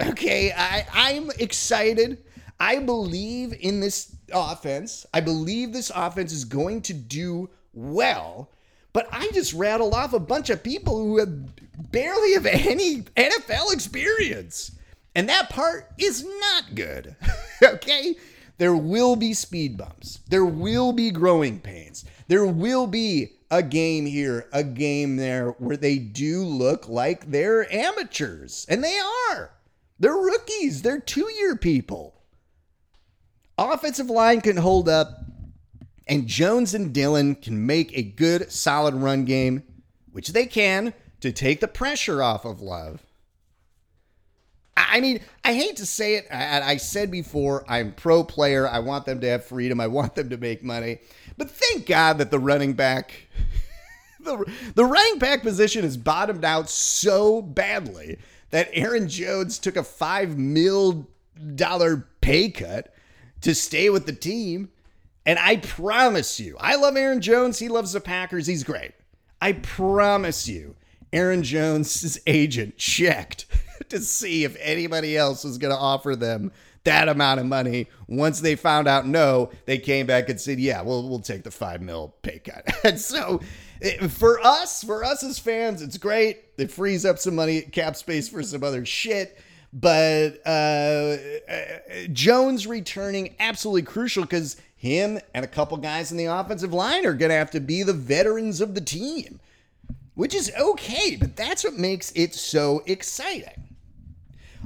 Okay, 0.03 0.53
I, 0.53 0.87
I'm 0.93 1.31
excited. 1.39 2.23
I 2.61 2.79
believe 2.81 3.55
in 3.59 3.81
this 3.81 4.15
offense. 4.35 5.07
I 5.15 5.21
believe 5.21 5.73
this 5.73 5.91
offense 5.95 6.31
is 6.31 6.45
going 6.45 6.83
to 6.83 6.93
do 6.93 7.49
well. 7.73 8.51
But 8.93 9.09
I 9.11 9.31
just 9.33 9.55
rattled 9.55 9.95
off 9.95 10.13
a 10.13 10.21
bunch 10.21 10.51
of 10.51 10.63
people 10.63 11.03
who 11.03 11.19
have 11.21 11.91
barely 11.91 12.35
have 12.35 12.45
any 12.45 13.01
NFL 13.17 13.73
experience. 13.73 14.73
And 15.15 15.29
that 15.29 15.51
part 15.51 15.91
is 15.99 16.25
not 16.25 16.75
good. 16.75 17.17
okay? 17.63 18.17
There 18.59 18.77
will 18.77 19.17
be 19.17 19.35
speed 19.35 19.77
bumps. 19.77 20.21
There 20.29 20.45
will 20.45 20.93
be 20.93 21.11
growing 21.11 21.61
pains. 21.61 22.05
There 22.29 22.47
will 22.47 22.87
be 22.87 23.33
a 23.51 23.63
game 23.63 24.07
here, 24.07 24.49
a 24.53 24.65
game 24.65 25.17
there 25.17 25.51
where 25.53 25.77
they 25.77 25.99
do 25.99 26.43
look 26.43 26.89
like 26.89 27.31
they're 27.31 27.71
amateurs. 27.73 28.67
And 28.69 28.83
they 28.83 28.99
are. 29.31 29.51
They're 29.99 30.17
rookies. 30.17 30.83
They're 30.83 31.01
two 31.01 31.31
year 31.31 31.57
people 31.57 32.23
offensive 33.71 34.11
line 34.11 34.41
can 34.41 34.57
hold 34.57 34.89
up, 34.89 35.25
and 36.07 36.27
Jones 36.27 36.75
and 36.75 36.93
Dillon 36.93 37.35
can 37.35 37.65
make 37.65 37.97
a 37.97 38.03
good, 38.03 38.51
solid 38.51 38.95
run 38.95 39.25
game, 39.25 39.63
which 40.11 40.33
they 40.33 40.47
can, 40.47 40.95
to 41.21 41.33
take 41.33 41.61
the 41.61 41.69
pressure 41.69 42.23
off 42.23 42.45
of 42.45 42.61
Love. 42.61 43.05
I 44.77 45.01
mean, 45.01 45.21
I 45.45 45.55
hate 45.55 45.77
to 45.77 45.87
say 45.87 46.17
it. 46.17 46.27
I, 46.31 46.77
said 46.77 47.11
before, 47.11 47.65
I'm 47.69 47.93
pro 47.93 48.25
player. 48.25 48.67
I 48.67 48.79
want 48.79 49.05
them 49.05 49.21
to 49.21 49.29
have 49.29 49.45
freedom. 49.45 49.81
I 49.81 49.87
want 49.87 50.15
them 50.15 50.31
to 50.31 50.37
make 50.37 50.63
money. 50.63 50.99
But 51.37 51.51
thank 51.51 51.87
God 51.87 52.19
that 52.19 52.31
the 52.31 52.39
running 52.39 52.73
back, 52.73 53.29
the, 54.21 54.51
the 54.75 54.85
running 54.85 55.19
back 55.19 55.43
position 55.43 55.85
is 55.85 55.97
bottomed 55.97 56.45
out 56.45 56.71
so 56.71 57.43
badly 57.43 58.19
that 58.51 58.71
Aaron 58.73 59.09
Jones 59.09 59.59
took 59.59 59.77
a 59.77 59.83
five 59.83 60.39
mil 60.39 61.09
dollar 61.55 62.09
pay 62.21 62.51
cut 62.51 62.95
to 63.43 63.55
stay 63.55 63.91
with 63.91 64.07
the 64.07 64.13
team. 64.13 64.71
And 65.25 65.39
I 65.39 65.57
promise 65.57 66.41
you, 66.41 66.57
I 66.59 66.77
love 66.77 66.97
Aaron 66.97 67.21
Jones. 67.21 67.59
He 67.59 67.69
loves 67.69 67.93
the 67.93 68.01
Packers. 68.01 68.47
He's 68.47 68.65
great. 68.65 68.93
I 69.41 69.53
promise 69.53 70.49
you, 70.49 70.77
Aaron 71.13 71.43
Jones' 71.43 72.19
agent 72.27 72.77
checked 72.79 73.47
to 73.89 74.01
see 74.01 74.45
if 74.45 74.57
anybody 74.61 75.17
else 75.17 75.45
was 75.45 75.59
going 75.59 75.73
to 75.73 75.79
offer 75.79 76.17
them 76.17 76.53
that 76.85 77.09
amount 77.09 77.41
of 77.41 77.47
money. 77.47 77.89
Once 78.09 78.41
they 78.41 78.57
found 78.57 78.89
out 78.89 79.07
no, 79.07 79.51
they 79.67 79.79
came 79.79 80.07
back 80.07 80.29
and 80.29 80.41
said, 80.41 80.59
"Yeah, 80.59 80.83
we'll 80.83 81.09
we'll 81.09 81.21
take 81.21 81.45
the 81.45 81.51
five 81.51 81.81
mil 81.81 82.15
pay 82.23 82.39
cut." 82.39 82.67
and 82.85 83.01
so, 83.01 83.41
it, 83.81 84.11
for 84.11 84.41
us, 84.41 84.83
for 84.83 85.05
us 85.05 85.23
as 85.23 85.39
fans, 85.39 85.83
it's 85.83 85.99
great. 85.99 86.45
It 86.59 86.71
frees 86.71 87.05
up 87.05 87.19
some 87.19 87.35
money, 87.35 87.63
cap 87.63 87.97
space 87.97 88.29
for 88.29 88.43
some 88.43 88.65
other 88.65 88.85
shit. 88.85 89.39
But 89.73 90.47
uh, 90.47 91.17
Jones 92.13 92.67
returning 92.67 93.35
absolutely 93.41 93.83
crucial 93.83 94.23
because 94.23 94.59
him 94.77 95.19
and 95.33 95.45
a 95.45 95.49
couple 95.49 95.77
guys 95.79 96.11
in 96.11 96.19
the 96.19 96.27
offensive 96.27 96.75
line 96.75 97.07
are 97.07 97.15
going 97.15 97.31
to 97.31 97.37
have 97.37 97.53
to 97.53 97.61
be 97.61 97.83
the 97.83 97.95
veterans 97.95 98.61
of 98.61 98.75
the 98.75 98.83
team, 98.83 99.41
which 100.15 100.35
is 100.35 100.53
okay. 100.59 101.17
But 101.17 101.37
that's 101.37 101.65
what 101.65 101.75
makes 101.75 102.13
it 102.13 102.35
so 102.35 102.83
exciting. 102.87 103.77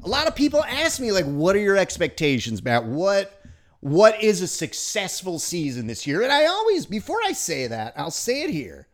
A 0.04 0.08
lot 0.08 0.28
of 0.28 0.36
people 0.36 0.62
ask 0.64 1.00
me 1.00 1.12
like 1.12 1.24
what 1.24 1.56
are 1.56 1.60
your 1.60 1.76
expectations 1.76 2.62
matt? 2.62 2.84
What 2.84 3.32
what 3.80 4.22
is 4.22 4.40
a 4.40 4.48
successful 4.48 5.38
season 5.38 5.86
this 5.86 6.06
year? 6.06 6.22
And 6.22 6.32
i 6.32 6.46
always 6.46 6.86
before 6.86 7.18
i 7.26 7.32
say 7.32 7.66
that 7.66 7.94
i'll 7.96 8.10
say 8.10 8.42
it 8.42 8.50
here. 8.50 8.86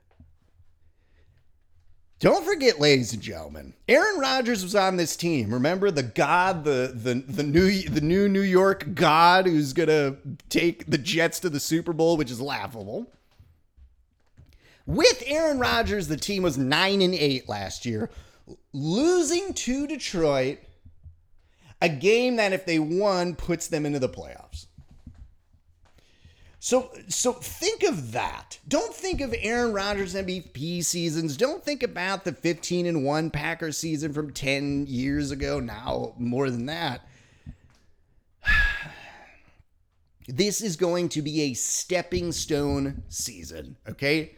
Don't 2.18 2.44
forget 2.44 2.78
ladies 2.80 3.12
and 3.12 3.20
gentlemen 3.20 3.74
aaron 3.88 4.20
rodgers 4.20 4.62
was 4.62 4.74
on 4.74 4.96
this 4.96 5.16
team. 5.16 5.52
Remember 5.52 5.90
the 5.90 6.02
god 6.02 6.64
the 6.64 6.92
the, 6.94 7.14
the 7.14 7.42
new 7.42 7.82
the 7.82 8.00
new 8.00 8.28
new 8.28 8.40
york 8.40 8.94
god 8.94 9.46
who's 9.46 9.72
gonna 9.72 10.16
take 10.48 10.86
the 10.90 10.98
jets 10.98 11.40
to 11.40 11.50
the 11.50 11.60
super 11.60 11.92
bowl 11.92 12.16
which 12.16 12.30
is 12.30 12.40
laughable 12.40 13.12
with 14.86 15.22
aaron 15.26 15.58
rodgers 15.58 16.08
the 16.08 16.16
team 16.16 16.42
was 16.42 16.58
9 16.58 17.02
and 17.02 17.14
8 17.14 17.48
last 17.48 17.86
year 17.86 18.10
losing 18.72 19.52
to 19.54 19.86
detroit 19.86 20.58
a 21.82 21.88
game 21.88 22.36
that 22.36 22.52
if 22.52 22.64
they 22.64 22.78
won 22.78 23.34
puts 23.34 23.66
them 23.66 23.84
into 23.84 23.98
the 23.98 24.08
playoffs. 24.08 24.66
So 26.60 26.92
so 27.08 27.32
think 27.32 27.82
of 27.82 28.12
that. 28.12 28.60
Don't 28.68 28.94
think 28.94 29.20
of 29.20 29.34
Aaron 29.36 29.72
Rodgers 29.72 30.14
MVP 30.14 30.84
seasons. 30.84 31.36
Don't 31.36 31.64
think 31.64 31.82
about 31.82 32.24
the 32.24 32.32
15 32.32 32.86
and 32.86 33.04
1 33.04 33.30
Packers 33.30 33.76
season 33.76 34.12
from 34.12 34.32
10 34.32 34.86
years 34.86 35.32
ago, 35.32 35.58
now 35.58 36.14
more 36.18 36.48
than 36.50 36.66
that. 36.66 37.06
This 40.28 40.62
is 40.62 40.76
going 40.76 41.08
to 41.10 41.20
be 41.20 41.42
a 41.42 41.54
stepping 41.54 42.30
stone 42.30 43.02
season, 43.08 43.76
okay? 43.88 44.36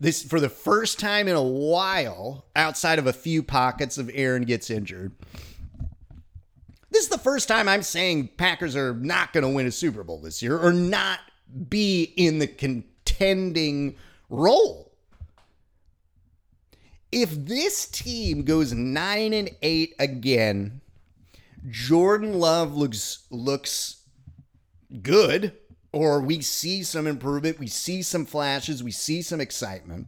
This 0.00 0.22
for 0.22 0.38
the 0.38 0.48
first 0.48 1.00
time 1.00 1.26
in 1.26 1.34
a 1.34 1.42
while 1.42 2.44
outside 2.54 2.98
of 2.98 3.06
a 3.06 3.12
few 3.12 3.42
pockets 3.42 3.98
of 3.98 4.10
Aaron 4.14 4.44
gets 4.44 4.70
injured. 4.70 5.12
This 6.90 7.02
is 7.02 7.08
the 7.08 7.18
first 7.18 7.48
time 7.48 7.68
I'm 7.68 7.82
saying 7.82 8.30
Packers 8.36 8.76
are 8.76 8.94
not 8.94 9.32
going 9.32 9.42
to 9.42 9.50
win 9.50 9.66
a 9.66 9.72
Super 9.72 10.04
Bowl 10.04 10.20
this 10.20 10.42
year 10.42 10.56
or 10.56 10.72
not 10.72 11.20
be 11.68 12.04
in 12.16 12.38
the 12.38 12.46
contending 12.46 13.96
role. 14.30 14.92
If 17.10 17.30
this 17.30 17.86
team 17.86 18.44
goes 18.44 18.72
9 18.72 19.32
and 19.32 19.50
8 19.62 19.94
again, 19.98 20.80
Jordan 21.68 22.38
Love 22.38 22.74
looks 22.74 23.26
looks 23.30 24.02
good 25.02 25.52
or 25.92 26.20
we 26.20 26.40
see 26.40 26.82
some 26.82 27.06
improvement, 27.06 27.58
we 27.58 27.66
see 27.66 28.02
some 28.02 28.26
flashes, 28.26 28.82
we 28.82 28.90
see 28.90 29.22
some 29.22 29.40
excitement 29.40 30.06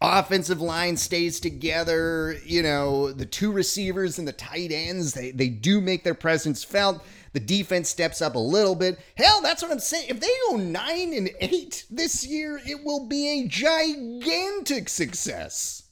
offensive 0.00 0.60
line 0.60 0.96
stays 0.96 1.40
together. 1.40 2.36
You 2.44 2.62
know, 2.62 3.12
the 3.12 3.26
two 3.26 3.52
receivers 3.52 4.18
and 4.18 4.26
the 4.26 4.32
tight 4.32 4.70
ends, 4.72 5.12
they, 5.12 5.30
they 5.30 5.48
do 5.48 5.80
make 5.80 6.04
their 6.04 6.14
presence 6.14 6.64
felt. 6.64 7.04
The 7.32 7.40
defense 7.40 7.88
steps 7.88 8.22
up 8.22 8.34
a 8.34 8.40
little 8.40 8.74
bit. 8.74 8.98
Hell, 9.16 9.42
that's 9.42 9.62
what 9.62 9.70
I'm 9.70 9.78
saying. 9.78 10.06
If 10.08 10.20
they 10.20 10.30
go 10.48 10.56
nine 10.56 11.12
and 11.12 11.30
eight 11.40 11.84
this 11.90 12.26
year, 12.26 12.60
it 12.64 12.82
will 12.84 13.06
be 13.06 13.28
a 13.28 13.48
gigantic 13.48 14.88
success. 14.88 15.87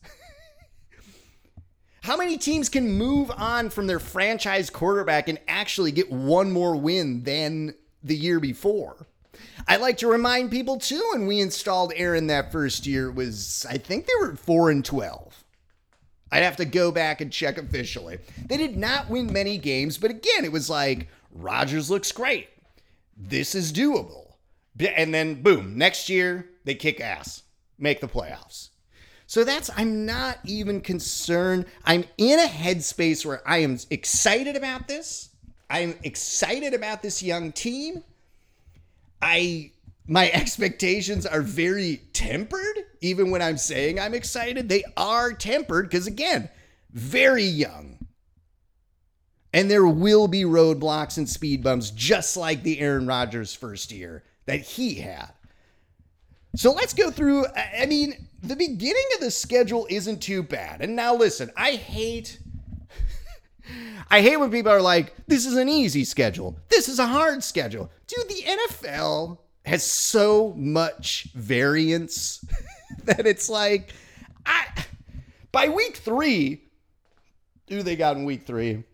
How 2.06 2.16
many 2.16 2.38
teams 2.38 2.68
can 2.68 2.88
move 2.88 3.32
on 3.32 3.68
from 3.68 3.88
their 3.88 3.98
franchise 3.98 4.70
quarterback 4.70 5.28
and 5.28 5.40
actually 5.48 5.90
get 5.90 6.08
one 6.08 6.52
more 6.52 6.76
win 6.76 7.24
than 7.24 7.74
the 8.00 8.14
year 8.14 8.38
before? 8.38 9.08
I 9.66 9.78
like 9.78 9.96
to 9.96 10.06
remind 10.06 10.52
people 10.52 10.78
too, 10.78 11.02
when 11.12 11.26
we 11.26 11.40
installed 11.40 11.92
Aaron 11.96 12.28
that 12.28 12.52
first 12.52 12.86
year, 12.86 13.10
was 13.10 13.66
I 13.68 13.78
think 13.78 14.06
they 14.06 14.12
were 14.20 14.36
four 14.36 14.70
and 14.70 14.84
twelve. 14.84 15.42
I'd 16.30 16.44
have 16.44 16.54
to 16.58 16.64
go 16.64 16.92
back 16.92 17.20
and 17.20 17.32
check 17.32 17.58
officially. 17.58 18.18
They 18.46 18.56
did 18.56 18.76
not 18.76 19.10
win 19.10 19.32
many 19.32 19.58
games, 19.58 19.98
but 19.98 20.12
again, 20.12 20.44
it 20.44 20.52
was 20.52 20.70
like 20.70 21.08
Rodgers 21.32 21.90
looks 21.90 22.12
great. 22.12 22.46
This 23.16 23.56
is 23.56 23.72
doable. 23.72 24.34
And 24.78 25.12
then 25.12 25.42
boom, 25.42 25.76
next 25.76 26.08
year 26.08 26.46
they 26.64 26.76
kick 26.76 27.00
ass, 27.00 27.42
make 27.80 28.00
the 28.00 28.06
playoffs. 28.06 28.68
So 29.26 29.42
that's, 29.42 29.70
I'm 29.76 30.06
not 30.06 30.38
even 30.44 30.80
concerned. 30.80 31.66
I'm 31.84 32.04
in 32.16 32.38
a 32.38 32.46
headspace 32.46 33.26
where 33.26 33.46
I 33.46 33.58
am 33.58 33.78
excited 33.90 34.56
about 34.56 34.86
this. 34.86 35.30
I'm 35.68 35.96
excited 36.04 36.74
about 36.74 37.02
this 37.02 37.22
young 37.22 37.52
team. 37.52 38.04
I 39.20 39.72
my 40.06 40.30
expectations 40.34 41.26
are 41.26 41.42
very 41.42 42.02
tempered 42.12 42.84
even 43.00 43.30
when 43.32 43.42
I'm 43.42 43.58
saying 43.58 43.98
I'm 43.98 44.14
excited. 44.14 44.68
They 44.68 44.84
are 44.96 45.32
tempered 45.32 45.88
because 45.90 46.06
again, 46.06 46.48
very 46.92 47.44
young. 47.44 47.98
And 49.52 49.70
there 49.70 49.86
will 49.86 50.28
be 50.28 50.42
roadblocks 50.42 51.16
and 51.16 51.28
speed 51.28 51.64
bumps 51.64 51.90
just 51.90 52.36
like 52.36 52.62
the 52.62 52.78
Aaron 52.78 53.06
Rodgers 53.06 53.54
first 53.54 53.90
year 53.90 54.22
that 54.44 54.60
he 54.60 54.96
had. 54.96 55.32
So 56.56 56.72
let's 56.72 56.94
go 56.94 57.10
through 57.10 57.46
I 57.54 57.86
mean, 57.86 58.28
the 58.42 58.56
beginning 58.56 59.04
of 59.14 59.20
the 59.20 59.30
schedule 59.30 59.86
isn't 59.90 60.20
too 60.20 60.42
bad. 60.42 60.80
And 60.80 60.96
now 60.96 61.14
listen, 61.14 61.50
I 61.56 61.72
hate 61.72 62.38
I 64.10 64.20
hate 64.20 64.38
when 64.38 64.50
people 64.50 64.72
are 64.72 64.80
like, 64.80 65.14
this 65.26 65.46
is 65.46 65.56
an 65.56 65.68
easy 65.68 66.04
schedule. 66.04 66.58
This 66.68 66.88
is 66.88 66.98
a 66.98 67.06
hard 67.06 67.42
schedule. 67.44 67.90
Dude, 68.06 68.28
the 68.28 68.42
NFL 68.42 69.38
has 69.64 69.84
so 69.84 70.54
much 70.56 71.28
variance 71.34 72.44
that 73.04 73.26
it's 73.26 73.48
like, 73.48 73.92
I, 74.46 74.66
by 75.50 75.68
week 75.68 75.96
three, 75.96 76.62
who 77.68 77.82
they 77.82 77.96
got 77.96 78.16
in 78.16 78.24
week 78.24 78.46
three? 78.46 78.84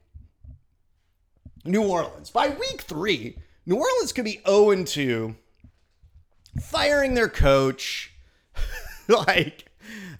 New 1.65 1.83
Orleans. 1.83 2.31
By 2.31 2.49
week 2.49 2.83
three, 2.83 3.37
New 3.67 3.77
Orleans 3.77 4.13
could 4.13 4.25
be 4.25 4.41
0 4.47 4.85
2, 4.85 5.37
firing 6.61 7.15
their 7.15 7.29
coach. 7.29 8.13
like, 9.09 9.71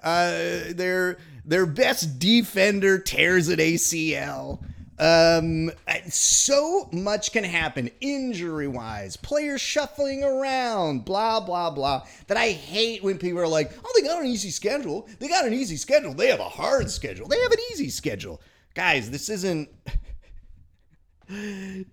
uh, 0.03 0.33
their 0.71 1.19
their 1.45 1.67
best 1.67 2.19
defender 2.19 2.99
tears 2.99 3.49
an 3.49 3.59
ACL. 3.59 4.63
Um, 4.99 5.73
so 6.09 6.89
much 6.93 7.33
can 7.33 7.43
happen 7.43 7.91
injury 8.01 8.69
wise, 8.69 9.17
players 9.17 9.61
shuffling 9.61 10.23
around, 10.23 11.05
blah, 11.05 11.41
blah, 11.41 11.71
blah. 11.71 12.07
That 12.29 12.37
I 12.37 12.51
hate 12.51 13.03
when 13.03 13.19
people 13.19 13.41
are 13.41 13.49
like, 13.49 13.73
oh, 13.85 13.93
they 13.97 14.07
got 14.07 14.21
an 14.21 14.27
easy 14.27 14.51
schedule. 14.51 15.09
They 15.19 15.29
got 15.29 15.45
an 15.45 15.55
easy 15.55 15.77
schedule. 15.77 16.15
They 16.15 16.29
have 16.29 16.39
a 16.39 16.49
hard 16.49 16.89
schedule. 16.91 17.27
They 17.27 17.41
have 17.41 17.51
an 17.51 17.59
easy 17.73 17.89
schedule. 17.89 18.41
Guys, 18.75 19.11
this 19.11 19.29
isn't. 19.29 19.69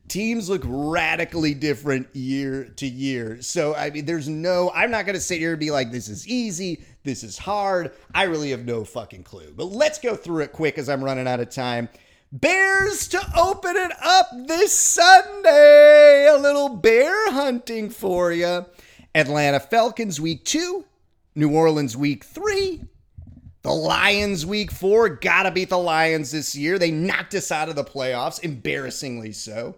Teams 0.08 0.50
look 0.50 0.64
radically 0.66 1.54
different 1.54 2.08
year 2.16 2.66
to 2.78 2.88
year. 2.88 3.42
So, 3.42 3.76
I 3.76 3.90
mean, 3.90 4.06
there's 4.06 4.28
no, 4.28 4.72
I'm 4.74 4.92
not 4.92 5.06
going 5.06 5.16
to 5.16 5.22
sit 5.22 5.40
here 5.40 5.52
and 5.52 5.60
be 5.60 5.72
like, 5.72 5.92
this 5.92 6.10
is 6.10 6.28
easy, 6.28 6.84
this 7.04 7.24
is 7.24 7.38
hard. 7.38 7.92
I 8.14 8.24
really 8.24 8.52
have 8.52 8.66
no 8.66 8.84
fucking 8.84 9.24
clue. 9.24 9.54
But 9.56 9.66
let's 9.66 10.00
go 10.00 10.16
through 10.16 10.44
it 10.44 10.52
quick 10.52 10.78
as 10.78 10.90
I'm 10.90 11.04
running 11.04 11.28
out 11.28 11.40
of 11.40 11.50
time. 11.50 11.90
Bears 12.32 13.08
to 13.10 13.22
open 13.38 13.76
it 13.76 13.92
up 14.04 14.30
this 14.48 14.76
Sunday. 14.78 16.28
A 16.30 16.38
little 16.38 16.70
bear 16.70 17.32
hunting 17.32 17.90
for 17.90 18.32
you. 18.32 18.66
Atlanta 19.16 19.60
Falcons 19.60 20.22
week 20.22 20.46
two, 20.46 20.86
New 21.34 21.50
Orleans 21.50 21.98
week 21.98 22.24
three, 22.24 22.84
the 23.62 23.72
Lions 23.72 24.46
week 24.46 24.72
four. 24.72 25.10
Gotta 25.10 25.52
beat 25.52 25.70
the 25.70 25.78
Lions 25.78 26.32
this 26.32 26.56
year. 26.56 26.80
They 26.80 26.92
knocked 26.92 27.36
us 27.36 27.52
out 27.52 27.70
of 27.70 27.76
the 27.76 27.84
playoffs, 27.84 28.44
embarrassingly 28.44 29.34
so. 29.34 29.76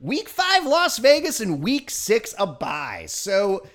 Week 0.00 0.28
five, 0.28 0.64
Las 0.64 0.98
Vegas, 0.98 1.40
and 1.40 1.60
week 1.60 1.90
six, 1.90 2.34
a 2.38 2.46
bye. 2.46 3.06
So, 3.08 3.66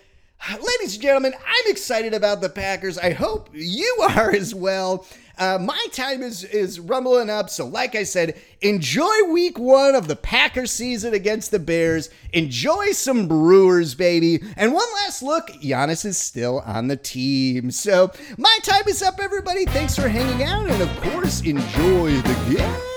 ladies 0.50 0.94
and 0.94 1.02
gentlemen, 1.02 1.34
I'm 1.36 1.72
excited 1.72 2.14
about 2.14 2.40
the 2.40 2.50
Packers. 2.50 2.98
I 2.98 3.12
hope 3.12 3.50
you 3.54 3.98
are 4.10 4.32
as 4.32 4.56
well. 4.56 5.06
Uh, 5.38 5.58
my 5.60 5.86
time 5.92 6.22
is 6.22 6.44
is 6.44 6.80
rumbling 6.80 7.30
up. 7.30 7.50
So, 7.50 7.66
like 7.66 7.96
I 7.96 8.04
said, 8.04 8.40
enjoy 8.62 9.32
week 9.32 9.58
one 9.58 9.96
of 9.96 10.08
the 10.08 10.16
Packers 10.16 10.72
season 10.72 11.14
against 11.14 11.52
the 11.52 11.60
Bears. 11.60 12.10
Enjoy 12.34 12.92
some 12.92 13.28
Brewers, 13.28 13.96
baby. 13.96 14.44
And 14.56 14.74
one 14.74 14.88
last 15.04 15.24
look 15.24 15.48
Giannis 15.48 16.06
is 16.06 16.18
still 16.18 16.60
on 16.60 16.88
the 16.88 16.98
team. 16.98 17.72
So, 17.72 18.12
my 18.38 18.60
time 18.64 18.88
is 18.88 19.02
up, 19.02 19.20
everybody. 19.20 19.66
Thanks 19.66 19.96
for 19.96 20.08
hanging 20.08 20.44
out. 20.44 20.70
And 20.70 20.82
of 20.82 21.02
course, 21.02 21.42
enjoy 21.42 22.12
the 22.22 22.56
game. 22.56 22.93